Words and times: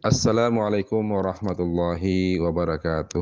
Assalamualaikum 0.00 1.12
warahmatullahi 1.12 2.40
wabarakatuh. 2.40 3.20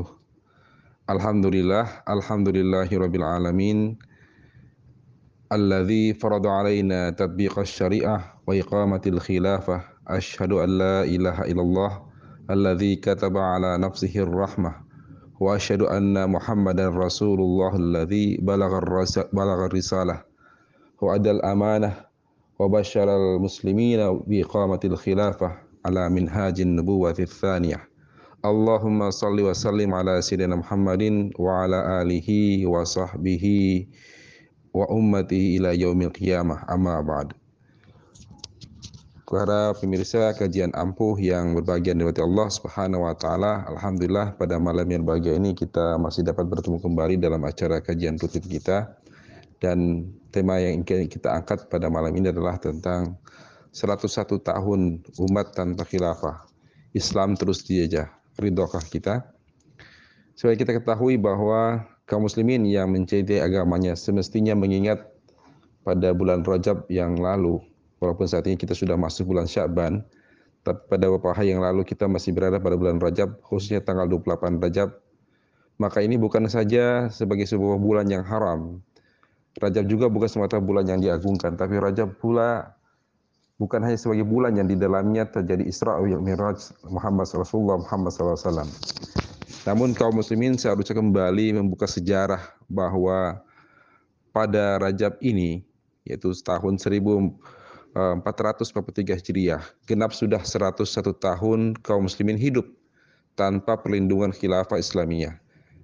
Alhamdulillah, 1.11 2.07
alhamdulillahi 2.07 2.95
rabbil 2.95 3.27
alamin. 3.27 3.99
Alladzi 5.51 6.15
farada 6.15 6.47
alaina 6.47 7.11
tatbiqa 7.11 7.67
syariah 7.67 8.31
wa 8.47 8.55
iqamatil 8.55 9.19
khilafah. 9.19 9.91
Ashhadu 10.07 10.63
an 10.63 10.79
la 10.79 10.97
ilaha 11.03 11.51
illallah 11.51 11.99
alladzi 12.47 12.95
kataba 13.03 13.59
ala 13.59 13.75
nafsihi 13.75 14.23
rahmah 14.23 14.79
wa 15.35 15.59
ashhadu 15.59 15.91
anna 15.91 16.31
Muhammadan 16.31 16.95
rasulullah 16.95 17.75
alladzi 17.75 18.39
balagha 18.39 19.67
risalah 19.67 20.23
wa 21.03 21.11
adal 21.11 21.43
amanah 21.43 22.07
wa 22.55 22.71
basyara 22.71 23.19
al 23.19 23.35
muslimina 23.35 24.15
bi 24.23 24.39
iqamatil 24.47 24.95
khilafah 24.95 25.67
ala 25.83 26.09
minhajin 26.09 26.75
nubuwati 26.75 27.25
tsaniyah. 27.25 27.81
Allahumma 28.39 29.11
salli 29.11 29.43
wa 29.43 29.51
sallim 29.51 29.91
ala 29.91 30.23
sayyidina 30.23 30.63
Muhammadin 30.63 31.35
wa 31.35 31.67
ala 31.67 31.99
alihi 31.99 32.63
wa 32.63 32.87
sahbihi 32.87 33.83
wa 34.71 34.87
ummatihi 34.87 35.59
ila 35.59 35.75
yaumil 35.75 36.15
qiyamah 36.15 36.63
amma 36.71 37.03
ba'd. 37.03 37.35
Para 39.29 39.77
pemirsa 39.77 40.33
kajian 40.33 40.73
ampuh 40.73 41.13
yang 41.21 41.53
berbahagia 41.53 41.93
dari 41.93 42.17
Allah 42.17 42.49
Subhanahu 42.49 43.05
wa 43.05 43.13
taala, 43.13 43.61
alhamdulillah 43.69 44.33
pada 44.41 44.57
malam 44.57 44.89
yang 44.89 45.05
berbahagia 45.05 45.37
ini 45.37 45.53
kita 45.53 46.01
masih 46.01 46.25
dapat 46.25 46.49
bertemu 46.49 46.81
kembali 46.81 47.21
dalam 47.21 47.45
acara 47.45 47.77
kajian 47.77 48.17
rutin 48.17 48.41
kita. 48.41 48.97
Dan 49.61 50.09
tema 50.33 50.57
yang 50.57 50.81
ingin 50.81 51.11
kita 51.11 51.29
angkat 51.29 51.69
pada 51.69 51.91
malam 51.93 52.09
ini 52.15 52.33
adalah 52.33 52.57
tentang 52.57 53.21
101 53.71 54.41
tahun 54.41 55.05
umat 55.29 55.53
tanpa 55.53 55.85
khilafah. 55.85 56.45
Islam 56.93 57.37
terus 57.37 57.61
dijajah. 57.65 58.09
Ridhokah 58.39 58.81
kita? 58.87 59.29
Supaya 60.33 60.55
kita 60.55 60.73
ketahui 60.79 61.19
bahwa 61.19 61.83
kaum 62.09 62.25
muslimin 62.25 62.65
yang 62.65 62.89
mencintai 62.89 63.43
agamanya 63.43 63.93
semestinya 63.93 64.55
mengingat 64.55 65.05
pada 65.83 66.15
bulan 66.15 66.41
Rajab 66.41 66.87
yang 66.89 67.19
lalu, 67.19 67.61
walaupun 67.99 68.25
saat 68.25 68.47
ini 68.47 68.55
kita 68.55 68.73
sudah 68.73 68.95
masuk 68.95 69.29
bulan 69.29 69.45
Sya'ban, 69.45 70.01
tapi 70.63 70.79
pada 70.89 71.11
beberapa 71.11 71.35
hari 71.35 71.53
yang 71.53 71.61
lalu 71.61 71.83
kita 71.83 72.07
masih 72.07 72.33
berada 72.33 72.57
pada 72.57 72.79
bulan 72.79 72.97
Rajab, 72.97 73.43
khususnya 73.43 73.83
tanggal 73.83 74.07
28 74.07 74.63
Rajab, 74.63 74.89
maka 75.79 75.99
ini 75.99 76.15
bukan 76.15 76.47
saja 76.47 77.11
sebagai 77.11 77.45
sebuah 77.45 77.77
bulan 77.77 78.07
yang 78.07 78.23
haram. 78.23 78.79
Rajab 79.59 79.85
juga 79.91 80.07
bukan 80.07 80.31
semata 80.31 80.57
bulan 80.63 80.87
yang 80.87 81.03
diagungkan, 81.03 81.59
tapi 81.59 81.75
Rajab 81.77 82.15
pula 82.15 82.78
bukan 83.59 83.83
hanya 83.83 83.99
sebagai 83.99 84.23
bulan 84.23 84.55
yang 84.55 84.71
di 84.71 84.79
dalamnya 84.79 85.27
terjadi 85.27 85.67
Isra 85.67 85.99
Mi'raj 85.99 86.71
Muhammad 86.87 87.27
Rasulullah 87.27 87.83
Muhammad 87.83 88.15
SAW. 88.15 88.63
Namun 89.67 89.91
kaum 89.91 90.15
muslimin 90.15 90.55
seharusnya 90.55 90.95
kembali 90.95 91.59
membuka 91.59 91.85
sejarah 91.85 92.39
bahwa 92.71 93.43
pada 94.31 94.79
Rajab 94.79 95.19
ini 95.19 95.67
yaitu 96.07 96.31
tahun 96.31 96.79
1443 96.79 99.19
Hijriah 99.19 99.61
genap 99.83 100.15
sudah 100.15 100.39
101 100.39 100.87
tahun 101.19 101.75
kaum 101.83 102.07
muslimin 102.07 102.39
hidup 102.39 102.63
tanpa 103.35 103.75
perlindungan 103.75 104.31
khilafah 104.31 104.79
Islamiyah. 104.79 105.35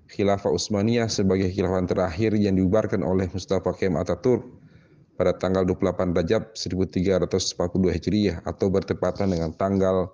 Khilafah 0.06 0.54
Utsmaniyah 0.54 1.10
sebagai 1.10 1.50
khilafah 1.50 1.82
terakhir 1.90 2.38
yang 2.38 2.56
diubarkan 2.56 3.02
oleh 3.02 3.26
Mustafa 3.34 3.74
Kemal 3.74 4.06
Ataturk 4.06 4.46
pada 5.16 5.32
tanggal 5.32 5.64
28 5.64 6.12
Rajab 6.12 6.52
1342 6.52 7.96
Hijriah 7.96 8.44
atau 8.44 8.68
bertepatan 8.68 9.32
dengan 9.32 9.56
tanggal 9.56 10.12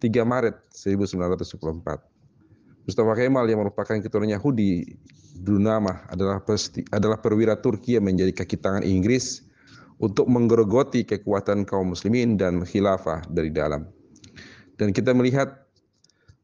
3 0.00 0.08
Maret 0.24 0.56
1924. 0.72 2.88
Mustafa 2.88 3.12
Kemal 3.12 3.44
yang 3.52 3.60
merupakan 3.60 3.92
keturunan 4.00 4.32
Yahudi 4.32 4.96
dulu 5.44 5.60
nama 5.60 6.08
adalah 6.08 6.40
adalah 6.88 7.20
perwira 7.20 7.60
Turki 7.60 8.00
yang 8.00 8.08
menjadi 8.08 8.32
kaki 8.32 8.56
tangan 8.56 8.80
Inggris 8.80 9.44
untuk 10.00 10.24
menggerogoti 10.32 11.04
kekuatan 11.04 11.68
kaum 11.68 11.92
muslimin 11.92 12.40
dan 12.40 12.64
khilafah 12.64 13.28
dari 13.28 13.52
dalam. 13.52 13.84
Dan 14.80 14.96
kita 14.96 15.12
melihat 15.12 15.68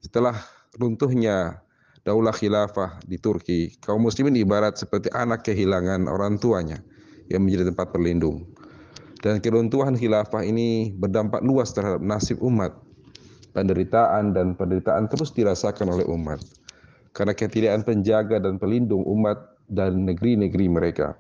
setelah 0.05 0.37
runtuhnya 0.77 1.65
daulah 2.05 2.37
khilafah 2.37 3.01
di 3.09 3.17
Turki, 3.17 3.81
kaum 3.81 4.05
muslimin 4.05 4.37
ibarat 4.37 4.77
seperti 4.77 5.09
anak 5.17 5.49
kehilangan 5.49 6.05
orang 6.05 6.37
tuanya 6.37 6.85
yang 7.29 7.45
menjadi 7.45 7.73
tempat 7.73 7.93
berlindung. 7.95 8.45
Dan 9.25 9.41
keruntuhan 9.41 9.97
khilafah 9.97 10.45
ini 10.45 10.93
berdampak 10.93 11.41
luas 11.41 11.73
terhadap 11.73 12.05
nasib 12.05 12.37
umat. 12.45 12.77
Penderitaan 13.57 14.37
dan 14.37 14.53
penderitaan 14.59 15.09
terus 15.09 15.33
dirasakan 15.33 15.97
oleh 15.97 16.05
umat. 16.11 16.43
Karena 17.15 17.33
ketidakan 17.33 17.87
penjaga 17.87 18.43
dan 18.43 18.61
pelindung 18.61 19.07
umat 19.07 19.55
dan 19.71 20.05
negeri-negeri 20.05 20.67
mereka. 20.69 21.17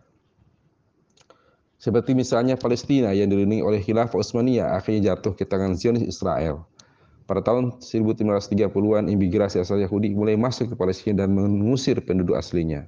Seperti 1.81 2.17
misalnya 2.17 2.57
Palestina 2.57 3.13
yang 3.13 3.29
dilindungi 3.29 3.61
oleh 3.61 3.81
khilafah 3.81 4.17
Utsmaniyah 4.17 4.73
akhirnya 4.73 5.15
jatuh 5.15 5.37
ke 5.37 5.45
tangan 5.45 5.77
Zionis 5.77 6.05
Israel. 6.05 6.65
Pada 7.25 7.41
tahun 7.41 7.81
1530-an, 7.81 9.09
imigrasi 9.09 9.57
asal 9.57 9.81
Yahudi 9.81 10.13
mulai 10.13 10.37
masuk 10.37 10.73
ke 10.73 10.75
Palestina 10.77 11.25
dan 11.25 11.33
mengusir 11.33 11.97
penduduk 12.05 12.37
aslinya. 12.37 12.85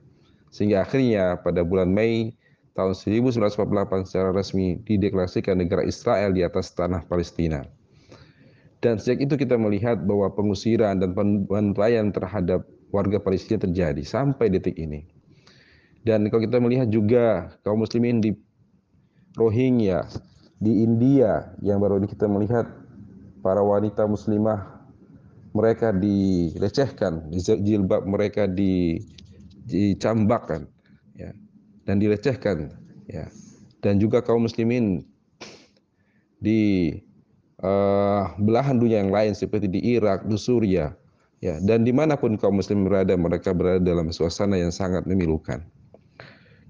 Sehingga 0.53 0.85
akhirnya 0.85 1.41
pada 1.41 1.65
bulan 1.65 1.89
Mei 1.89 2.37
tahun 2.77 2.93
1948 2.93 4.05
secara 4.05 4.31
resmi 4.37 4.77
dideklarasikan 4.85 5.57
negara 5.57 5.81
Israel 5.83 6.37
di 6.37 6.45
atas 6.45 6.77
tanah 6.77 7.09
Palestina. 7.09 7.65
Dan 8.85 9.01
sejak 9.01 9.25
itu 9.25 9.35
kita 9.41 9.57
melihat 9.57 9.97
bahwa 10.05 10.29
pengusiran 10.37 11.01
dan 11.01 11.17
pembantaian 11.17 12.13
terhadap 12.13 12.69
warga 12.93 13.17
Palestina 13.17 13.65
terjadi 13.65 14.05
sampai 14.05 14.53
detik 14.53 14.77
ini. 14.77 15.09
Dan 16.05 16.29
kalau 16.29 16.45
kita 16.45 16.61
melihat 16.61 16.93
juga 16.93 17.57
kaum 17.65 17.83
muslimin 17.83 18.21
di 18.21 18.37
Rohingya, 19.35 20.07
di 20.61 20.85
India 20.85 21.51
yang 21.65 21.81
baru 21.81 21.99
ini 21.99 22.07
kita 22.13 22.29
melihat 22.29 22.69
para 23.41 23.65
wanita 23.65 24.05
muslimah 24.07 24.85
mereka 25.57 25.91
dilecehkan, 25.97 27.33
jilbab 27.65 28.05
mereka 28.05 28.45
dicambakkan, 29.67 30.69
ya 31.17 31.33
dan 31.87 32.03
dilecehkan 32.03 32.75
ya 33.07 33.31
dan 33.81 34.03
juga 34.03 34.19
kaum 34.21 34.45
muslimin 34.45 35.07
di 36.43 36.93
uh, 37.63 38.35
belahan 38.43 38.77
dunia 38.77 39.01
yang 39.01 39.15
lain 39.15 39.33
seperti 39.33 39.71
di 39.71 39.81
Irak, 39.97 40.27
di 40.27 40.37
Suria 40.37 40.93
ya 41.41 41.63
dan 41.63 41.87
di 41.87 41.95
mana 41.95 42.19
pun 42.19 42.35
kaum 42.37 42.59
muslim 42.59 42.85
berada 42.85 43.15
mereka 43.15 43.55
berada 43.55 43.81
dalam 43.81 44.11
suasana 44.11 44.59
yang 44.59 44.75
sangat 44.75 45.07
memilukan. 45.07 45.63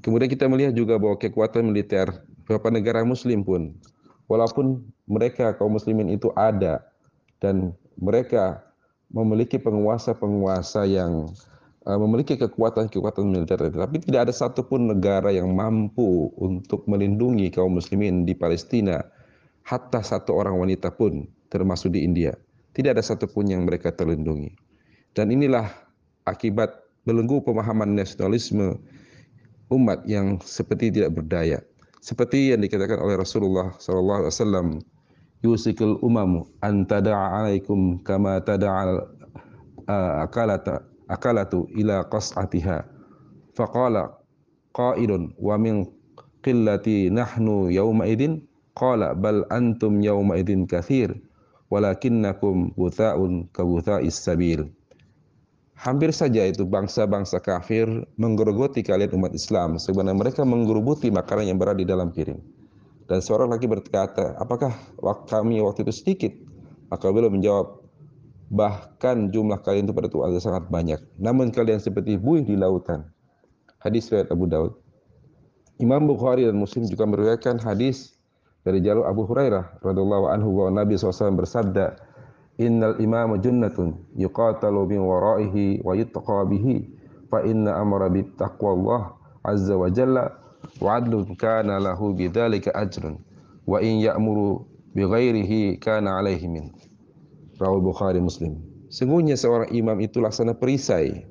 Kemudian 0.04 0.31
kita 0.31 0.47
melihat 0.47 0.77
juga 0.77 1.00
bahwa 1.03 1.19
kekuatan 1.19 1.72
militer 1.72 2.06
beberapa 2.44 2.71
negara 2.71 3.03
muslim 3.03 3.43
pun 3.43 3.75
walaupun 4.31 4.87
mereka 5.09 5.56
kaum 5.56 5.75
muslimin 5.75 6.12
itu 6.12 6.31
ada 6.38 6.84
dan 7.43 7.75
mereka 7.98 8.62
memiliki 9.10 9.56
penguasa-penguasa 9.59 10.87
yang 10.87 11.31
memiliki 11.95 12.35
kekuatan-kekuatan 12.35 13.31
militer, 13.31 13.71
tapi 13.71 14.03
tidak 14.03 14.27
ada 14.27 14.35
satupun 14.35 14.91
negara 14.91 15.31
yang 15.31 15.55
mampu 15.55 16.35
untuk 16.35 16.83
melindungi 16.91 17.47
kaum 17.55 17.79
muslimin 17.79 18.27
di 18.27 18.35
Palestina, 18.35 19.07
hatta 19.63 20.03
satu 20.03 20.35
orang 20.35 20.59
wanita 20.59 20.91
pun, 20.91 21.31
termasuk 21.47 21.95
di 21.95 22.03
India. 22.03 22.34
Tidak 22.75 22.91
ada 22.91 23.07
satupun 23.07 23.47
yang 23.47 23.63
mereka 23.63 23.95
terlindungi. 23.95 24.51
Dan 25.15 25.31
inilah 25.31 25.71
akibat 26.27 26.75
belenggu 27.07 27.47
pemahaman 27.47 27.95
nasionalisme 27.95 28.83
umat 29.71 30.03
yang 30.10 30.43
seperti 30.43 30.91
tidak 30.91 31.15
berdaya. 31.15 31.63
Seperti 32.03 32.51
yang 32.51 32.66
dikatakan 32.66 32.99
oleh 32.99 33.15
Rasulullah 33.15 33.78
wasallam, 33.78 34.83
"Yusikul 35.47 36.03
umamu 36.03 36.51
an 36.66 36.83
tada'a 36.83 37.47
alaikum 37.47 38.03
kama 38.03 38.43
tada'a 38.43 39.07
akalata 40.27 40.96
akalatu 41.09 41.67
ila 41.75 42.07
qas'atiha 42.07 42.85
faqala 43.55 44.15
qailun 44.75 45.33
wa 45.39 45.57
min 45.57 45.87
qillati 46.43 47.11
nahnu 47.11 47.71
yawma 47.73 48.07
idin 48.07 48.43
qala 48.77 49.15
bal 49.17 49.47
antum 49.51 50.03
yawma 50.03 50.37
idin 50.39 50.67
kathir 50.69 51.15
walakinnakum 51.73 52.75
butha'un 52.77 53.49
kabutha'is 53.51 54.19
sabil 54.19 54.69
Hampir 55.77 56.09
saja 56.09 56.41
itu 56.49 56.65
bangsa-bangsa 56.65 57.37
kafir 57.45 57.85
menggerogoti 58.17 58.81
kalian 58.81 59.13
umat 59.21 59.37
Islam 59.37 59.77
sebenarnya 59.77 60.17
mereka 60.17 60.41
menggerubuti 60.41 61.13
makanan 61.13 61.53
yang 61.53 61.61
berada 61.61 61.77
di 61.77 61.85
dalam 61.85 62.09
piring. 62.17 62.41
Dan 63.05 63.21
seorang 63.21 63.53
lagi 63.53 63.69
berkata, 63.69 64.35
apakah 64.41 64.73
kami 65.29 65.61
waktu 65.61 65.85
itu 65.85 65.93
sedikit? 65.93 66.33
Maka 66.89 67.13
beliau 67.13 67.29
menjawab, 67.29 67.85
Bahkan 68.47 69.34
jumlah 69.34 69.59
kalian 69.66 69.91
itu 69.91 69.95
pada 69.95 70.07
Tuhan 70.07 70.39
sangat 70.39 70.71
banyak. 70.71 71.03
Namun 71.19 71.51
kalian 71.51 71.83
seperti 71.83 72.15
buih 72.15 72.47
di 72.47 72.54
lautan. 72.54 73.07
Hadis 73.83 74.07
riwayat 74.10 74.31
Abu 74.31 74.47
Daud. 74.47 74.72
Imam 75.83 76.09
Bukhari 76.09 76.48
dan 76.48 76.57
Muslim 76.57 76.89
juga 76.89 77.04
meriwayatkan 77.04 77.60
hadis 77.60 78.16
dari 78.65 78.81
jalur 78.81 79.04
Abu 79.04 79.28
Hurairah 79.28 79.84
radhiyallahu 79.84 80.27
anhu 80.33 80.48
bahwa 80.57 80.83
Nabi 80.83 80.97
SAW 80.97 81.37
bersabda, 81.37 82.01
innal 82.57 82.97
imama 83.01 83.37
junnatun 83.37 84.01
yuqatalu 84.16 84.97
min 84.97 85.01
waraihi 85.04 85.84
wa 85.84 85.93
yuttaqa 85.93 86.48
bihi 86.48 86.89
fa 87.28 87.45
inna 87.45 87.77
amara 87.77 88.09
bit 88.09 88.33
taqwallah 88.41 89.13
azza 89.45 89.77
wa 89.77 89.93
jalla 89.93 90.33
wa 90.81 90.97
adlun 90.97 91.37
kana 91.37 91.77
lahu 91.77 92.16
bidzalika 92.16 92.72
ajrun 92.72 93.21
wa 93.69 93.77
in 93.84 94.01
ya'muru 94.01 94.65
bi 94.97 95.04
ghairihi 95.04 95.77
kana 95.77 96.16
alaihi 96.16 96.48
min 96.48 96.72
rawal 97.61 97.83
Bukhari 97.83 98.21
Muslim 98.23 98.59
sungguhnya 98.89 99.35
seorang 99.35 99.71
imam 99.75 99.99
itu 100.01 100.23
laksana 100.23 100.57
perisai 100.57 101.27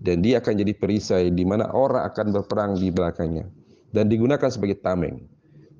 dan 0.00 0.20
dia 0.20 0.40
akan 0.42 0.54
jadi 0.60 0.72
perisai 0.76 1.32
di 1.32 1.44
mana 1.46 1.70
orang 1.72 2.04
akan 2.08 2.26
berperang 2.34 2.70
di 2.76 2.90
belakangnya 2.92 3.46
dan 3.94 4.10
digunakan 4.10 4.50
sebagai 4.50 4.80
tameng 4.82 5.24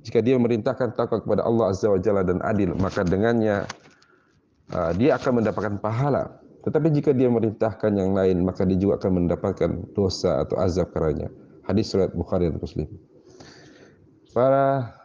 jika 0.04 0.20
dia 0.20 0.36
memerintahkan 0.36 0.94
takwa 0.94 1.18
kepada 1.24 1.42
Allah 1.48 1.72
Azza 1.72 1.88
wa 1.88 1.98
Jalla 1.98 2.22
dan 2.22 2.44
adil 2.44 2.76
maka 2.76 3.00
dengannya 3.02 3.64
uh, 4.72 4.92
dia 4.96 5.18
akan 5.18 5.42
mendapatkan 5.42 5.76
pahala. 5.82 6.40
Tetapi 6.64 6.88
jika 6.96 7.10
dia 7.12 7.28
merintahkan 7.28 7.92
yang 7.92 8.16
lain, 8.16 8.40
maka 8.40 8.64
dia 8.64 8.80
juga 8.80 8.96
akan 8.96 9.24
mendapatkan 9.24 9.70
dosa 9.92 10.40
atau 10.40 10.56
azab 10.56 10.96
karenanya. 10.96 11.28
Hadis 11.68 11.92
surat 11.92 12.08
Bukhari 12.16 12.48
dan 12.48 12.56
Muslim. 12.56 12.88
Para 14.32 14.96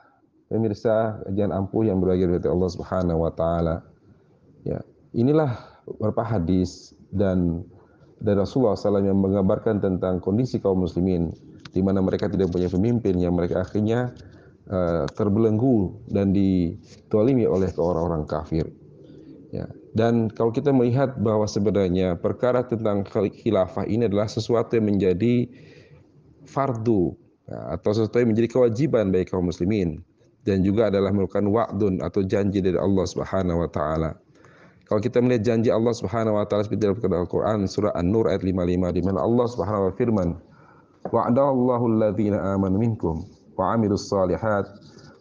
pemirsa 0.47 1.19
kajian 1.27 1.51
ampuh 1.51 1.83
yang 1.83 1.99
berbahagia 1.99 2.39
dari 2.39 2.47
Allah 2.47 2.71
Subhanahu 2.71 3.19
wa 3.27 3.31
taala. 3.35 3.83
Ya, 4.67 4.79
inilah 5.15 5.55
beberapa 5.87 6.21
hadis 6.25 6.93
dan 7.09 7.63
dari 8.19 8.35
Rasulullah 8.35 8.75
SAW 8.75 8.99
yang 9.03 9.19
mengabarkan 9.19 9.79
tentang 9.79 10.19
kondisi 10.19 10.59
kaum 10.59 10.83
muslimin 10.83 11.31
di 11.71 11.79
mana 11.79 12.03
mereka 12.03 12.27
tidak 12.27 12.51
punya 12.51 12.67
pemimpin 12.67 13.15
yang 13.15 13.37
mereka 13.37 13.63
akhirnya 13.63 14.11
uh, 14.67 15.05
terbelenggu 15.15 15.95
dan 16.11 16.35
ditolimi 16.35 17.47
oleh 17.47 17.71
orang-orang 17.79 18.27
kafir. 18.27 18.67
Ya. 19.49 19.65
Dan 19.97 20.29
kalau 20.29 20.53
kita 20.53 20.69
melihat 20.69 21.17
bahwa 21.17 21.49
sebenarnya 21.49 22.13
perkara 22.13 22.61
tentang 22.61 23.01
khilafah 23.09 23.89
ini 23.89 24.05
adalah 24.05 24.29
sesuatu 24.29 24.77
yang 24.77 24.93
menjadi 24.93 25.49
fardu 26.45 27.17
ya, 27.49 27.73
atau 27.73 27.89
sesuatu 27.97 28.21
yang 28.21 28.29
menjadi 28.29 28.49
kewajiban 28.53 29.09
bagi 29.09 29.25
kaum 29.33 29.49
muslimin 29.49 30.05
dan 30.45 30.61
juga 30.61 30.93
adalah 30.93 31.09
merupakan 31.09 31.41
wa'dun 31.41 32.05
atau 32.05 32.21
janji 32.21 32.61
dari 32.61 32.77
Allah 32.77 33.05
Subhanahu 33.09 33.65
wa 33.65 33.69
taala. 33.69 34.11
Kalau 34.89 35.05
kita 35.05 35.21
melihat 35.21 35.45
janji 35.45 35.69
Allah 35.69 35.93
Subhanahu 35.93 36.41
wa 36.41 36.49
taala 36.49 36.65
seperti 36.65 36.89
dalam 36.89 36.97
Al-Qur'an 36.97 37.61
surah 37.69 37.93
An-Nur 37.93 38.25
ayat 38.25 38.41
55 38.41 38.97
di 38.97 39.01
mana 39.05 39.21
Allah 39.21 39.45
Subhanahu 39.45 39.85
wa 39.85 39.93
firman, 39.93 40.29
"Wa'adallahu 41.13 41.93
alladhina 41.93 42.57
amanu 42.57 42.81
minkum 42.81 43.21
wa 43.53 43.69
'amilus 43.69 44.09
salihat 44.09 44.65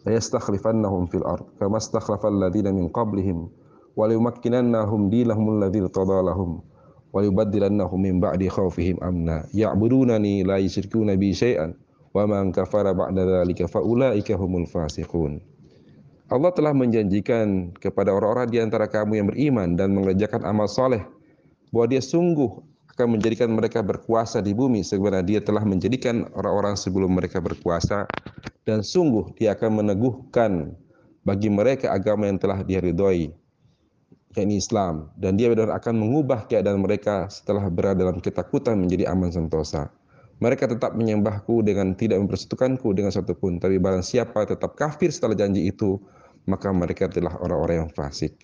la 0.09 0.17
yastakhlifannahum 0.17 1.05
fil 1.13 1.21
ard 1.21 1.45
kama 1.61 1.77
istakhlafa 1.77 2.33
alladhina 2.33 2.73
min 2.73 2.89
qablihim 2.89 3.45
wa 3.93 4.09
liyumakkinannahum 4.09 5.13
dinahum 5.13 5.61
alladzi 5.61 5.85
tadalahum 5.93 6.65
wa 7.13 7.19
yubaddilannahum 7.21 7.99
min 8.01 8.17
ba'di 8.17 8.49
khawfihim 8.49 8.97
amna 9.05 9.45
ya'budunani 9.53 10.49
la 10.49 10.57
yusyrikuna 10.57 11.13
bi 11.13 11.29
syai'an 11.29 11.77
wa 12.09 12.25
man 12.25 12.49
kafara 12.49 12.97
ba'da 12.97 13.21
dzalika 13.21 13.69
fa 13.69 13.85
ulaika 13.85 14.33
humul 14.33 14.65
fasiqun 14.65 15.41
Allah 16.29 16.53
telah 16.53 16.77
menjanjikan 16.77 17.73
kepada 17.81 18.13
orang-orang 18.13 18.47
di 18.53 18.57
antara 18.61 18.85
kamu 18.85 19.17
yang 19.17 19.27
beriman 19.33 19.73
dan 19.73 19.97
mengerjakan 19.97 20.45
amal 20.45 20.69
soleh 20.69 21.01
bahwa 21.73 21.89
dia 21.89 22.05
sungguh 22.05 22.61
akan 22.93 23.17
menjadikan 23.17 23.49
mereka 23.49 23.81
berkuasa 23.81 24.37
di 24.37 24.53
bumi 24.53 24.85
sebagaimana 24.85 25.25
dia 25.25 25.41
telah 25.41 25.65
menjadikan 25.65 26.29
orang-orang 26.37 26.77
sebelum 26.77 27.17
mereka 27.17 27.41
berkuasa 27.41 28.05
dan 28.69 28.85
sungguh 28.85 29.33
dia 29.41 29.57
akan 29.57 29.81
meneguhkan 29.81 30.77
bagi 31.25 31.49
mereka 31.49 31.89
agama 31.97 32.29
yang 32.29 32.37
telah 32.37 32.61
diridhoi 32.61 33.33
yakni 34.37 34.61
Islam 34.61 35.09
dan 35.17 35.33
dia 35.33 35.49
benar 35.49 35.73
akan 35.73 35.97
mengubah 35.97 36.45
keadaan 36.45 36.85
mereka 36.85 37.25
setelah 37.33 37.65
berada 37.73 38.05
dalam 38.05 38.21
ketakutan 38.21 38.77
menjadi 38.77 39.09
aman 39.09 39.33
sentosa. 39.33 39.89
Mereka 40.39 40.71
tetap 40.71 40.95
menyembahku 40.95 41.65
dengan 41.67 41.91
tidak 41.97 42.23
mempersatukanku 42.23 42.95
dengan 42.95 43.11
satu 43.11 43.35
pun, 43.35 43.59
tapi 43.59 43.75
barang 43.75 43.99
siapa 43.99 44.47
tetap 44.47 44.79
kafir 44.79 45.11
setelah 45.11 45.35
janji 45.35 45.67
itu, 45.67 45.99
maka 46.47 46.69
mereka 46.71 47.11
adalah 47.11 47.39
orang-orang 47.41 47.87
yang 47.87 47.91
fasik. 47.91 48.35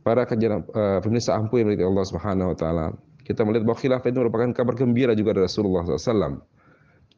Para 0.00 0.24
kajian 0.24 0.64
uh, 0.70 0.98
pemirsa 1.02 1.36
ampuh 1.36 1.60
yang 1.60 1.70
Allah 1.76 2.04
Subhanahu 2.06 2.52
wa 2.52 2.56
taala, 2.56 2.86
kita 3.26 3.46
melihat 3.46 3.68
bahwa 3.68 3.78
khilafah 3.78 4.08
itu 4.08 4.18
merupakan 4.18 4.48
kabar 4.54 4.74
gembira 4.74 5.12
juga 5.14 5.36
dari 5.36 5.46
Rasulullah 5.46 5.84
SAW. 5.86 6.40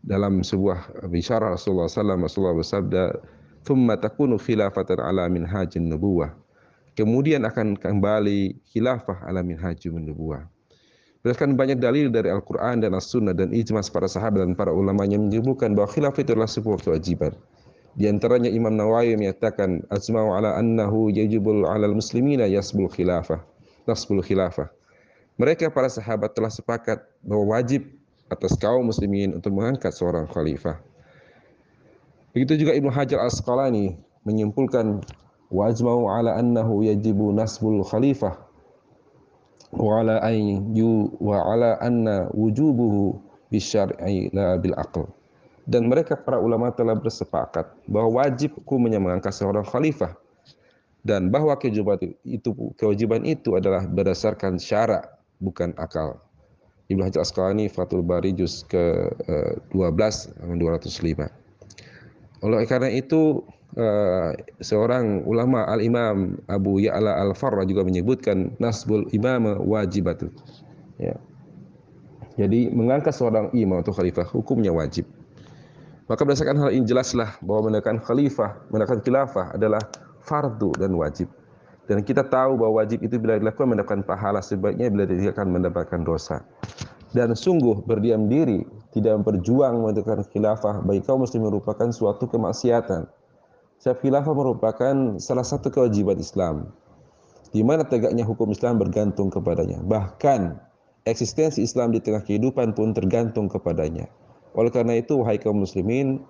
Dalam 0.02 0.42
sebuah 0.42 1.06
bicara 1.06 1.54
Rasulullah 1.54 1.86
SAW, 1.86 2.26
Rasulullah 2.26 2.56
bersabda, 2.58 3.02
"Thumma 3.62 3.94
takunu 3.96 4.34
khilafatan 4.34 4.98
ala 4.98 5.30
minhajin 5.30 5.86
nubuwah." 5.86 6.34
kemudian 6.92 7.44
akan 7.48 7.76
kembali 7.80 8.60
khilafah 8.68 9.24
ala 9.24 9.40
minhaj 9.40 9.80
nubuwah. 9.88 10.44
Berdasarkan 11.22 11.54
banyak 11.54 11.78
dalil 11.78 12.10
dari 12.10 12.34
Al-Quran 12.34 12.82
dan 12.82 12.98
As-Sunnah 12.98 13.30
dan 13.30 13.54
ijma 13.54 13.78
para 13.94 14.10
sahabat 14.10 14.42
dan 14.42 14.58
para 14.58 14.74
ulama 14.74 15.06
yang 15.06 15.30
menyebutkan 15.30 15.70
bahwa 15.78 15.86
khilafah 15.86 16.18
itu 16.18 16.34
adalah 16.34 16.50
sebuah 16.50 16.82
kewajiban. 16.82 17.32
Di 17.92 18.08
antaranya 18.08 18.48
Imam 18.48 18.72
Nawawi 18.72 19.12
menyatakan 19.20 19.84
azma'u 19.92 20.32
ala 20.32 20.56
annahu 20.56 21.12
yajibul 21.12 21.68
ala 21.68 21.88
muslimina 21.92 22.48
yasbul 22.48 22.88
khilafah. 22.88 23.44
Nasbul 23.84 24.24
khilafah. 24.24 24.72
Mereka 25.36 25.68
para 25.68 25.92
sahabat 25.92 26.32
telah 26.32 26.48
sepakat 26.48 27.04
bahwa 27.20 27.58
wajib 27.58 27.84
atas 28.32 28.56
kaum 28.56 28.88
muslimin 28.88 29.36
untuk 29.36 29.52
mengangkat 29.52 29.92
seorang 29.92 30.24
khalifah. 30.30 30.80
Begitu 32.32 32.64
juga 32.64 32.72
Ibnu 32.72 32.88
Hajar 32.88 33.20
Al-Asqalani 33.20 34.00
menyimpulkan 34.24 35.04
wa 35.52 35.68
ajma'u 35.68 36.08
ala 36.08 36.40
annahu 36.40 36.80
yajibu 36.80 37.28
nasbul 37.28 37.84
khalifah 37.84 38.40
wa 39.76 40.00
ala 40.00 40.20
an 40.24 40.36
yu 40.72 41.12
wa 41.20 41.44
ala 41.44 41.76
anna 41.80 42.28
wujubuhu 42.32 43.20
bisyar'i 43.52 44.32
la 44.32 44.56
bil 44.56 44.72
aql 44.76 45.04
dan 45.66 45.86
mereka 45.86 46.18
para 46.18 46.42
ulama 46.42 46.74
telah 46.74 46.98
bersepakat 46.98 47.70
bahwa 47.86 48.22
wajib 48.22 48.58
hukumnya 48.58 48.98
mengangkat 48.98 49.30
seorang 49.30 49.62
khalifah 49.62 50.14
dan 51.02 51.30
bahwa 51.30 51.54
kewajiban 51.58 51.98
itu 52.22 52.50
kewajiban 52.78 53.22
itu 53.26 53.58
adalah 53.58 53.86
berdasarkan 53.86 54.58
syara 54.58 55.02
bukan 55.42 55.74
akal. 55.78 56.22
Ibnu 56.90 57.02
Hajar 57.08 57.24
Asqalani 57.24 57.70
Fathul 57.70 58.04
Bari 58.04 58.34
juz 58.34 58.66
ke 58.66 59.10
12 59.72 59.72
205. 60.58 61.30
Oleh 62.42 62.66
karena 62.66 62.90
itu 62.90 63.42
Uh, 63.72 64.36
seorang 64.60 65.24
ulama 65.24 65.64
al-imam 65.64 66.36
Abu 66.44 66.76
Ya'la 66.76 67.24
al-Farra 67.24 67.64
juga 67.64 67.88
menyebutkan 67.88 68.52
nasbul 68.60 69.08
imam 69.16 69.64
wajibat. 69.64 70.28
Ya. 71.00 71.16
Jadi 72.36 72.68
mengangkat 72.68 73.16
seorang 73.16 73.48
imam 73.56 73.80
atau 73.80 73.96
khalifah 73.96 74.28
hukumnya 74.28 74.76
wajib. 74.76 75.08
Maka 76.10 76.26
berdasarkan 76.26 76.58
hal 76.58 76.70
ini 76.74 76.84
jelaslah 76.86 77.38
bahwa 77.42 77.70
menekan 77.70 78.02
khalifah, 78.02 78.58
menekan 78.74 78.98
khilafah 79.02 79.54
adalah 79.54 79.80
fardu 80.26 80.74
dan 80.78 80.94
wajib. 80.98 81.30
Dan 81.86 82.02
kita 82.06 82.26
tahu 82.26 82.58
bahwa 82.58 82.82
wajib 82.82 83.02
itu 83.02 83.18
bila 83.18 83.38
dilakukan 83.38 83.74
mendapatkan 83.74 84.02
pahala 84.06 84.38
sebaiknya 84.38 84.90
bila 84.90 85.04
tidak 85.06 85.34
akan 85.34 85.46
mendapatkan 85.50 86.00
dosa. 86.02 86.42
Dan 87.12 87.34
sungguh 87.36 87.84
berdiam 87.84 88.30
diri 88.30 88.64
tidak 88.96 89.20
berjuang 89.26 89.82
menentukan 89.82 90.24
khilafah 90.32 90.80
bagi 90.86 91.04
kaum 91.04 91.22
muslim 91.22 91.44
merupakan 91.44 91.90
suatu 91.92 92.24
kemaksiatan 92.24 93.04
Sebab 93.82 93.98
khilafah 93.98 94.30
merupakan 94.30 94.94
salah 95.18 95.42
satu 95.42 95.66
kewajiban 95.74 96.14
Islam. 96.14 96.70
Di 97.50 97.66
mana 97.66 97.82
tegaknya 97.82 98.22
hukum 98.22 98.54
Islam 98.54 98.78
bergantung 98.78 99.26
kepadanya. 99.26 99.82
Bahkan 99.82 100.54
eksistensi 101.02 101.66
Islam 101.66 101.90
di 101.90 101.98
tengah 101.98 102.22
kehidupan 102.22 102.78
pun 102.78 102.94
tergantung 102.94 103.50
kepadanya. 103.50 104.06
Oleh 104.52 104.70
karena 104.72 104.98
itu, 105.00 105.20
wahai 105.20 105.40
kaum 105.40 105.64
muslimin, 105.64 106.20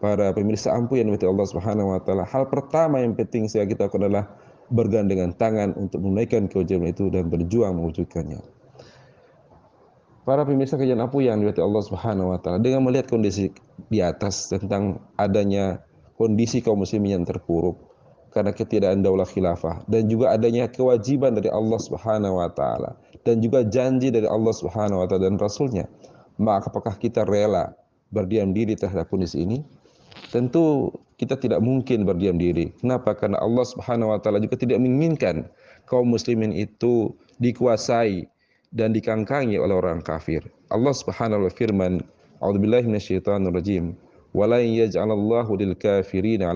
para 0.00 0.32
pemirsa 0.32 0.72
ampuh 0.72 0.96
yang 0.96 1.12
dimiliki 1.12 1.28
Allah 1.28 1.46
Subhanahu 1.46 1.92
wa 1.92 2.00
taala, 2.00 2.24
hal 2.24 2.48
pertama 2.48 3.04
yang 3.04 3.12
penting 3.12 3.46
saya 3.46 3.68
kita 3.68 3.86
lakukan 3.86 4.08
adalah 4.08 4.26
bergandengan 4.72 5.36
tangan 5.36 5.76
untuk 5.76 6.00
menunaikan 6.00 6.48
kewajiban 6.48 6.90
itu 6.90 7.12
dan 7.12 7.28
berjuang 7.28 7.76
mewujudkannya. 7.76 8.40
Para 10.24 10.44
pemirsa 10.44 10.80
kajian 10.80 11.00
ampuh 11.00 11.20
yang 11.24 11.40
dimiliki 11.40 11.60
Allah 11.60 11.84
Subhanahu 11.84 12.32
wa 12.32 12.38
taala, 12.40 12.60
dengan 12.60 12.84
melihat 12.88 13.12
kondisi 13.12 13.52
di 13.92 14.00
atas 14.00 14.48
tentang 14.48 15.00
adanya 15.20 15.84
kondisi 16.16 16.60
kaum 16.60 16.80
muslimin 16.84 17.20
yang 17.20 17.24
terpuruk 17.24 17.80
karena 18.30 18.54
ketidakadaan 18.54 19.02
daulah 19.02 19.26
khilafah 19.26 19.82
dan 19.90 20.06
juga 20.06 20.36
adanya 20.36 20.70
kewajiban 20.70 21.34
dari 21.34 21.50
Allah 21.50 21.80
Subhanahu 21.80 22.38
wa 22.38 22.48
taala 22.52 22.94
dan 23.26 23.42
juga 23.42 23.66
janji 23.66 24.14
dari 24.14 24.28
Allah 24.28 24.54
Subhanahu 24.54 25.02
wa 25.02 25.06
taala 25.10 25.32
dan 25.32 25.36
rasulnya 25.40 25.88
maka 26.38 26.70
apakah 26.70 26.94
kita 26.94 27.26
rela 27.26 27.74
berdiam 28.14 28.54
diri 28.54 28.76
terhadap 28.76 29.08
kondisi 29.10 29.42
ini? 29.42 29.64
Tentu 30.30 30.94
kita 31.18 31.36
tidak 31.36 31.60
mungkin 31.62 32.06
berdiam 32.06 32.38
diri. 32.38 32.70
Kenapa? 32.78 33.16
Karena 33.16 33.38
Allah 33.42 33.66
Subhanahu 33.66 34.14
wa 34.14 34.18
taala 34.22 34.38
juga 34.42 34.56
tidak 34.58 34.78
menginginkan 34.78 35.46
kaum 35.90 36.10
muslimin 36.10 36.54
itu 36.54 37.10
dikuasai 37.42 38.24
dan 38.70 38.94
dikangkangi 38.94 39.58
oleh 39.58 39.74
orang 39.74 40.00
kafir. 40.00 40.46
Allah 40.70 40.94
Subhanahu 40.94 41.46
wa 41.46 41.52
firman 41.52 42.00
A'udzubillahi 42.40 42.88
minasyaitonir 42.88 43.52
rajim. 43.52 43.92
Wala 44.32 44.64
yaj'alallahu 44.64 45.60
lil 45.60 45.76
kafirina 45.76 46.48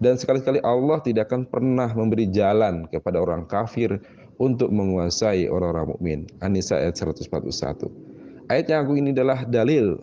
Dan 0.00 0.14
sekali-kali 0.16 0.64
Allah 0.64 0.98
tidak 1.04 1.28
akan 1.28 1.44
pernah 1.44 1.92
memberi 1.92 2.32
jalan 2.32 2.88
kepada 2.88 3.20
orang 3.20 3.44
kafir 3.44 4.00
untuk 4.38 4.70
menguasai 4.70 5.46
orang-orang 5.46 5.94
mukmin. 5.94 6.20
An-Nisa 6.42 6.80
ayat 6.80 6.98
141. 6.98 7.90
Ayat 8.50 8.66
yang 8.68 8.80
aku 8.84 8.98
ini 8.98 9.14
adalah 9.14 9.46
dalil 9.46 9.98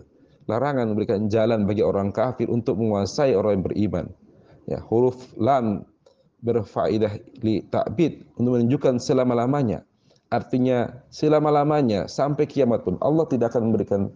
larangan 0.50 0.92
memberikan 0.92 1.30
jalan 1.30 1.64
bagi 1.70 1.86
orang 1.86 2.10
kafir 2.10 2.50
untuk 2.50 2.80
menguasai 2.80 3.38
orang 3.38 3.62
yang 3.62 3.66
beriman. 3.66 4.06
Ya, 4.66 4.80
huruf 4.82 5.18
lam 5.38 5.86
berfaedah 6.42 7.22
li 7.46 7.62
ta'bid 7.70 8.26
untuk 8.42 8.58
menunjukkan 8.58 8.98
selama-lamanya. 8.98 9.86
Artinya 10.32 10.90
selama-lamanya 11.12 12.08
sampai 12.08 12.48
kiamat 12.48 12.88
pun 12.88 12.96
Allah 13.04 13.28
tidak 13.28 13.54
akan 13.54 13.72
memberikan 13.72 14.10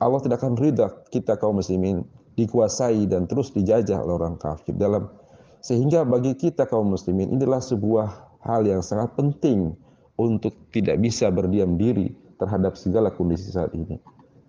Allah 0.00 0.18
tidak 0.24 0.40
akan 0.42 0.56
ridha 0.56 0.90
kita 1.12 1.36
kaum 1.36 1.60
muslimin 1.60 2.02
dikuasai 2.34 3.04
dan 3.06 3.28
terus 3.28 3.52
dijajah 3.52 4.00
oleh 4.00 4.16
orang 4.16 4.34
kafir 4.40 4.72
dalam 4.74 5.12
sehingga 5.60 6.08
bagi 6.08 6.32
kita 6.34 6.64
kaum 6.64 6.90
muslimin 6.90 7.30
inilah 7.36 7.60
sebuah 7.60 8.29
hal 8.44 8.64
yang 8.64 8.80
sangat 8.80 9.12
penting 9.16 9.76
untuk 10.20 10.52
tidak 10.72 11.00
bisa 11.00 11.32
berdiam 11.32 11.80
diri 11.80 12.12
terhadap 12.40 12.76
segala 12.76 13.12
kondisi 13.12 13.52
saat 13.52 13.72
ini. 13.76 14.00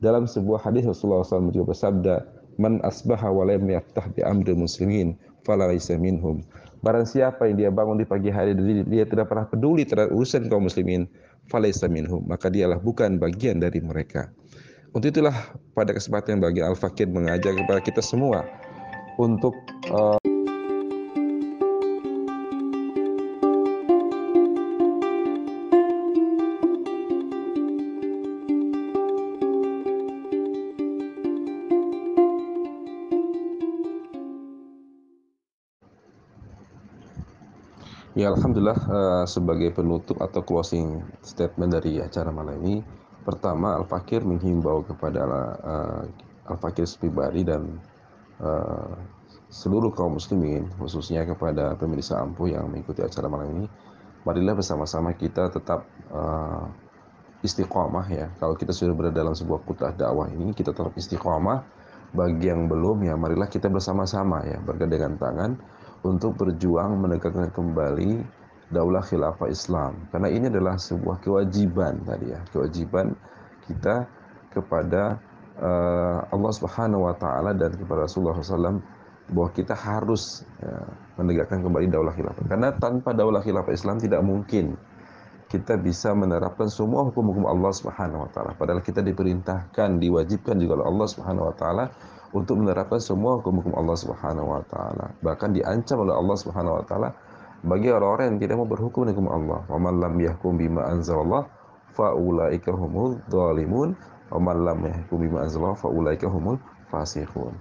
Dalam 0.01 0.25
sebuah 0.25 0.65
hadis 0.65 0.87
Rasulullah 0.87 1.23
SAW 1.23 1.53
juga 1.53 1.75
bersabda, 1.75 2.15
"Man 2.57 2.81
asbaha 2.81 3.29
wa 3.29 3.45
lam 3.45 3.67
yaftah 3.69 4.09
bi 4.11 4.25
amri 4.25 4.57
muslimin 4.57 5.15
fala 5.45 5.69
minhum." 5.99 6.41
Barang 6.81 7.05
siapa 7.05 7.45
yang 7.45 7.61
dia 7.61 7.69
bangun 7.69 8.01
di 8.01 8.09
pagi 8.09 8.33
hari 8.33 8.57
dan 8.57 8.89
dia 8.89 9.05
tidak 9.05 9.29
pernah 9.29 9.45
peduli 9.45 9.85
terhadap 9.85 10.09
urusan 10.17 10.49
kaum 10.49 10.65
muslimin, 10.65 11.05
falaisa 11.45 11.85
minhum, 11.85 12.25
maka 12.25 12.49
dialah 12.49 12.81
bukan 12.81 13.21
bagian 13.21 13.61
dari 13.61 13.77
mereka. 13.77 14.33
Untuk 14.91 15.13
itulah 15.13 15.35
pada 15.77 15.93
kesempatan 15.93 16.41
bagi 16.41 16.65
Al-Fakir 16.65 17.07
mengajak 17.07 17.53
kepada 17.63 17.79
kita 17.85 18.01
semua 18.01 18.43
untuk 19.21 19.53
uh, 19.93 20.17
Ya 38.21 38.29
Alhamdulillah 38.29 38.77
uh, 38.85 39.25
sebagai 39.25 39.73
penutup 39.73 40.21
atau 40.21 40.45
closing 40.45 41.01
statement 41.25 41.73
dari 41.73 41.97
acara 42.05 42.29
malam 42.29 42.53
ini 42.61 42.85
Pertama 43.25 43.81
Al-Fakir 43.81 44.21
menghimbau 44.21 44.85
kepada 44.85 45.25
uh, 45.57 46.05
Al-Fakir 46.45 46.85
pribadi 47.01 47.41
dan 47.41 47.81
uh, 48.37 48.93
seluruh 49.49 49.89
kaum 49.97 50.21
muslimin 50.21 50.69
khususnya 50.77 51.25
kepada 51.25 51.73
pemirsa 51.81 52.21
Ampuh 52.21 52.53
yang 52.53 52.69
mengikuti 52.69 53.01
acara 53.01 53.25
malam 53.25 53.57
ini 53.57 53.65
Marilah 54.21 54.53
bersama-sama 54.53 55.17
kita 55.17 55.49
tetap 55.49 55.89
istiqomah 57.41 58.05
ya. 58.05 58.29
Kalau 58.37 58.53
kita 58.53 58.69
sudah 58.69 58.93
berada 58.93 59.17
dalam 59.17 59.33
sebuah 59.33 59.65
kutah 59.65 59.97
dakwah 59.97 60.29
ini 60.29 60.53
kita 60.53 60.77
tetap 60.77 60.93
istiqomah. 60.93 61.65
Bagi 62.13 62.53
yang 62.53 62.69
belum 62.69 63.01
ya 63.01 63.17
marilah 63.17 63.49
kita 63.49 63.65
bersama-sama 63.65 64.45
ya 64.45 64.61
bergandengan 64.61 65.17
tangan 65.17 65.57
untuk 66.01 66.37
berjuang 66.37 66.97
menegakkan 66.97 67.49
kembali 67.53 68.25
daulah 68.73 69.03
khilafah 69.03 69.51
Islam. 69.51 69.99
Karena 70.09 70.31
ini 70.31 70.49
adalah 70.49 70.79
sebuah 70.79 71.21
kewajiban 71.21 72.01
tadi 72.07 72.33
ya. 72.33 72.39
Kewajiban 72.49 73.13
kita 73.67 74.07
kepada 74.49 75.19
uh, 75.61 76.25
Allah 76.31 76.51
Subhanahu 76.55 77.05
wa 77.05 77.15
taala 77.15 77.53
dan 77.53 77.75
kepada 77.75 78.07
Rasulullah 78.07 78.35
SAW 78.39 78.81
bahwa 79.31 79.49
kita 79.55 79.77
harus 79.77 80.43
ya, 80.59 80.75
menegakkan 81.21 81.61
kembali 81.61 81.87
daulah 81.91 82.15
khilafah. 82.15 82.43
Karena 82.49 82.73
tanpa 82.75 83.13
daulah 83.13 83.43
khilafah 83.43 83.71
Islam 83.71 84.01
tidak 84.01 84.23
mungkin 84.25 84.75
kita 85.51 85.75
bisa 85.75 86.15
menerapkan 86.15 86.71
semua 86.71 87.03
hukum-hukum 87.11 87.43
Allah 87.43 87.75
Subhanahu 87.75 88.23
wa 88.23 88.29
taala. 88.31 88.55
Padahal 88.55 88.79
kita 88.79 89.03
diperintahkan 89.03 89.99
diwajibkan 89.99 90.55
juga 90.57 90.79
oleh 90.79 90.87
Allah 90.87 91.07
Subhanahu 91.11 91.51
wa 91.51 91.55
taala 91.59 91.85
untuk 92.31 92.63
menerapkan 92.63 92.99
semua 92.99 93.39
hukum-hukum 93.39 93.75
Allah 93.75 93.97
Subhanahu 93.99 94.47
wa 94.55 94.63
taala. 94.67 95.11
Bahkan 95.19 95.51
diancam 95.51 96.07
oleh 96.07 96.15
Allah 96.15 96.37
Subhanahu 96.39 96.79
wa 96.79 96.83
taala 96.87 97.09
bagi 97.61 97.91
orang-orang 97.91 98.35
yang 98.35 98.39
tidak 98.41 98.55
mau 98.63 98.69
berhukum 98.69 99.05
dengan 99.05 99.27
hukum 99.27 99.29
Allah. 99.31 99.59
Wa 99.67 99.77
man 99.77 99.93
lam 99.99 100.15
yahkum 100.17 100.55
bima 100.55 100.87
anzalallah 100.87 101.43
fa 101.91 102.15
ulaika 102.15 102.71
humul 102.71 103.19
zalimun 103.27 103.93
wa 104.31 104.39
man 104.39 104.57
lam 104.63 104.79
yahkum 104.87 105.19
bima 105.19 105.43
anzalallah 105.43 105.75
fa 105.75 105.91
ulaika 105.91 106.31
humul 106.31 106.55
fasiqun. 106.87 107.51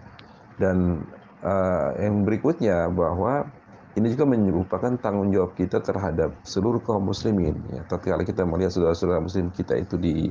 Dan 0.56 1.02
uh, 1.42 1.90
yang 1.98 2.22
berikutnya 2.22 2.86
bahwa 2.94 3.50
ini 3.98 4.06
juga 4.14 4.22
merupakan 4.22 4.94
tanggung 5.02 5.34
jawab 5.34 5.58
kita 5.58 5.82
terhadap 5.82 6.30
seluruh 6.46 6.78
kaum 6.78 7.10
muslimin 7.10 7.58
ya 7.74 7.82
tatkala 7.90 8.22
kita 8.22 8.46
melihat 8.46 8.70
saudara-saudara 8.70 9.18
muslim 9.18 9.50
kita 9.50 9.74
itu 9.74 9.98
di 9.98 10.30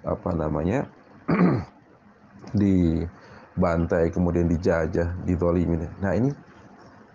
apa 0.00 0.32
namanya 0.32 0.88
di 2.60 3.04
bantai, 3.56 4.12
kemudian 4.12 4.46
dijajah, 4.46 5.16
dizalimin. 5.24 5.88
Nah 5.98 6.12
ini 6.12 6.30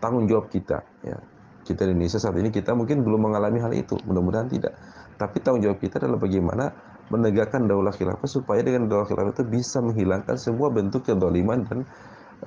tanggung 0.01 0.25
jawab 0.25 0.49
kita. 0.49 0.81
Ya. 1.05 1.17
Kita 1.61 1.85
di 1.85 1.93
Indonesia 1.93 2.17
saat 2.17 2.35
ini 2.41 2.49
kita 2.49 2.73
mungkin 2.73 3.05
belum 3.05 3.29
mengalami 3.31 3.61
hal 3.61 3.71
itu, 3.77 3.93
mudah-mudahan 4.09 4.49
tidak. 4.49 4.73
Tapi 5.21 5.37
tanggung 5.45 5.61
jawab 5.61 5.77
kita 5.77 6.01
adalah 6.01 6.17
bagaimana 6.17 6.73
menegakkan 7.13 7.69
daulah 7.69 7.93
khilafah 7.93 8.25
supaya 8.25 8.65
dengan 8.65 8.89
daulah 8.89 9.05
khilafah 9.05 9.37
itu 9.37 9.45
bisa 9.45 9.77
menghilangkan 9.83 10.35
semua 10.41 10.73
bentuk 10.73 11.05
kezaliman 11.05 11.67
dan 11.69 11.79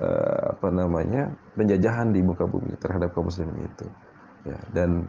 uh, 0.03 0.57
apa 0.57 0.67
namanya 0.73 1.31
penjajahan 1.55 2.11
di 2.11 2.19
muka 2.19 2.43
bumi 2.43 2.75
terhadap 2.81 3.15
kaum 3.15 3.31
muslimin 3.31 3.63
itu. 3.63 3.87
Ya, 4.45 4.59
dan 4.75 5.07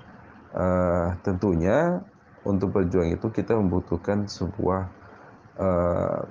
uh, 0.55 1.19
tentunya 1.27 1.99
untuk 2.47 2.71
berjuang 2.71 3.11
itu 3.11 3.27
kita 3.35 3.59
membutuhkan 3.59 4.31
sebuah 4.31 4.87
uh, 5.59 6.23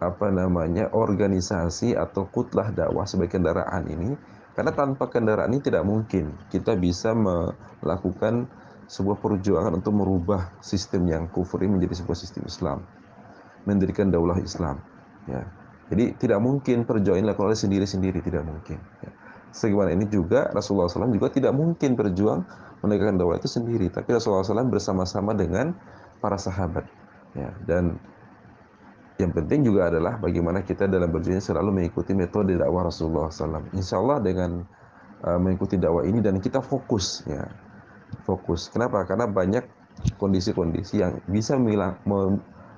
apa 0.00 0.32
namanya 0.32 0.88
organisasi 0.96 1.92
atau 1.92 2.24
kutlah 2.32 2.72
dakwah 2.72 3.04
sebagai 3.04 3.36
kendaraan 3.36 3.84
ini 3.84 4.16
karena 4.56 4.72
tanpa 4.72 5.12
kendaraan 5.12 5.52
ini 5.52 5.60
tidak 5.60 5.84
mungkin 5.84 6.32
kita 6.48 6.72
bisa 6.80 7.12
melakukan 7.12 8.48
sebuah 8.88 9.20
perjuangan 9.20 9.76
untuk 9.76 9.94
merubah 9.94 10.56
sistem 10.64 11.06
yang 11.06 11.28
kufur 11.28 11.60
ini 11.60 11.78
menjadi 11.78 12.00
sebuah 12.00 12.16
sistem 12.16 12.48
Islam 12.48 12.82
mendirikan 13.68 14.08
daulah 14.08 14.40
Islam 14.40 14.80
ya 15.28 15.44
jadi 15.92 16.16
tidak 16.16 16.40
mungkin 16.40 16.88
perjuangan 16.88 17.20
dilakukan 17.20 17.52
oleh 17.52 17.60
sendiri-sendiri 17.60 18.24
tidak 18.24 18.48
mungkin 18.48 18.80
ya. 19.04 19.10
sebagaimana 19.52 19.92
ini 19.92 20.08
juga 20.08 20.48
Rasulullah 20.48 20.88
SAW 20.88 21.12
juga 21.12 21.28
tidak 21.28 21.52
mungkin 21.52 21.92
berjuang 21.92 22.40
menegakkan 22.80 23.20
daulah 23.20 23.36
itu 23.36 23.52
sendiri 23.52 23.92
tapi 23.92 24.16
Rasulullah 24.16 24.48
SAW 24.48 24.72
bersama-sama 24.72 25.36
dengan 25.36 25.76
para 26.24 26.40
sahabat 26.40 26.88
ya 27.36 27.52
dan 27.68 28.00
yang 29.20 29.36
penting 29.36 29.68
juga 29.68 29.92
adalah 29.92 30.16
bagaimana 30.16 30.64
kita 30.64 30.88
dalam 30.88 31.12
berjuang 31.12 31.44
selalu 31.44 31.70
mengikuti 31.76 32.16
metode 32.16 32.56
dakwah 32.56 32.88
Rasulullah 32.88 33.28
SAW. 33.28 33.68
Insya 33.76 34.00
Allah 34.00 34.18
dengan 34.24 34.64
uh, 35.20 35.38
mengikuti 35.38 35.76
dakwah 35.76 36.08
ini 36.08 36.24
dan 36.24 36.40
kita 36.40 36.64
fokus 36.64 37.20
ya, 37.28 37.44
fokus. 38.24 38.72
Kenapa? 38.72 39.04
Karena 39.04 39.28
banyak 39.28 39.62
kondisi-kondisi 40.16 41.04
yang 41.04 41.20
bisa 41.28 41.60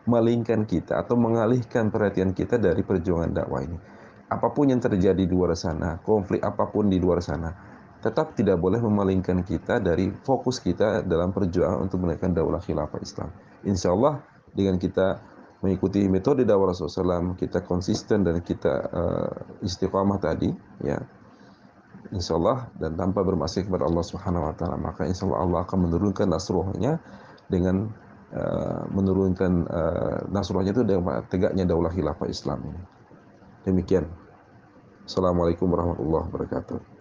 melingkan 0.02 0.66
kita 0.66 1.06
atau 1.06 1.14
mengalihkan 1.14 1.94
perhatian 1.94 2.34
kita 2.34 2.58
dari 2.58 2.82
perjuangan 2.82 3.30
dakwah 3.30 3.62
ini. 3.62 3.78
Apa 4.26 4.50
pun 4.50 4.72
yang 4.74 4.82
terjadi 4.82 5.22
di 5.22 5.30
luar 5.30 5.54
sana, 5.54 6.02
konflik 6.02 6.42
apa 6.42 6.66
pun 6.66 6.90
di 6.90 6.98
luar 6.98 7.22
sana, 7.22 7.52
tetap 8.02 8.34
tidak 8.34 8.58
boleh 8.58 8.82
memalingkan 8.82 9.46
kita 9.46 9.78
dari 9.78 10.10
fokus 10.26 10.58
kita 10.58 11.06
dalam 11.06 11.30
perjuangan 11.30 11.86
untuk 11.86 12.02
menaikkan 12.02 12.34
daulah 12.34 12.58
khilafah 12.58 12.98
Islam. 12.98 13.30
Insya 13.62 13.94
Allah 13.94 14.18
dengan 14.50 14.80
kita 14.80 15.31
mengikuti 15.62 16.02
metode 16.10 16.42
dakwah 16.42 16.74
Rasulullah 16.74 17.22
SAW, 17.22 17.38
kita 17.38 17.62
konsisten 17.62 18.26
dan 18.26 18.42
kita 18.42 18.74
uh, 18.90 19.62
istiqamah 19.62 20.18
tadi, 20.18 20.50
ya, 20.82 20.98
insya 22.10 22.34
Allah 22.34 22.66
dan 22.76 22.98
tanpa 22.98 23.22
bermaksud 23.22 23.70
kepada 23.70 23.86
Allah 23.86 24.02
Subhanahu 24.02 24.50
Wa 24.50 24.54
Taala, 24.58 24.76
maka 24.76 25.06
insya 25.06 25.30
Allah 25.30 25.40
Allah 25.46 25.60
akan 25.62 25.78
menurunkan 25.86 26.26
nasruhnya 26.26 26.98
dengan 27.46 27.94
uh, 28.34 28.82
menurunkan 28.90 29.52
uh, 29.70 30.18
nasruhnya 30.34 30.74
itu 30.74 30.82
dengan 30.82 31.22
tegaknya 31.30 31.64
daulah 31.64 31.94
khilafah 31.94 32.26
Islam 32.26 32.58
ini. 32.66 32.82
Demikian. 33.62 34.10
Assalamualaikum 35.06 35.70
warahmatullahi 35.70 36.26
wabarakatuh. 36.30 36.91